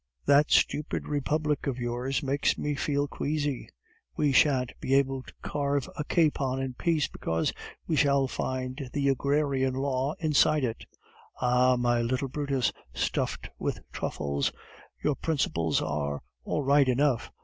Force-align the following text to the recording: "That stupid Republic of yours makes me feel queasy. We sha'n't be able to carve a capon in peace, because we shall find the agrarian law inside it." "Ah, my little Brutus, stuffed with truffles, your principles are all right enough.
"That 0.25 0.49
stupid 0.49 1.07
Republic 1.07 1.67
of 1.67 1.77
yours 1.77 2.23
makes 2.23 2.57
me 2.57 2.73
feel 2.73 3.07
queasy. 3.07 3.69
We 4.17 4.31
sha'n't 4.31 4.71
be 4.79 4.95
able 4.95 5.21
to 5.21 5.33
carve 5.43 5.87
a 5.95 6.03
capon 6.03 6.59
in 6.59 6.73
peace, 6.73 7.07
because 7.07 7.53
we 7.85 7.95
shall 7.95 8.27
find 8.27 8.89
the 8.93 9.09
agrarian 9.09 9.75
law 9.75 10.15
inside 10.17 10.63
it." 10.63 10.85
"Ah, 11.39 11.75
my 11.77 12.01
little 12.01 12.29
Brutus, 12.29 12.73
stuffed 12.95 13.49
with 13.59 13.79
truffles, 13.91 14.51
your 15.03 15.13
principles 15.13 15.83
are 15.83 16.23
all 16.45 16.63
right 16.63 16.89
enough. 16.89 17.31